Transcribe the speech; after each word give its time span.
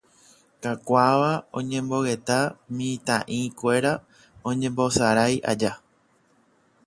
Kakuaáva 0.63 1.31
oñemongeta 1.59 2.37
mitã'ikuéra 2.75 3.93
oñembosarái 4.49 5.35
aja 5.51 5.71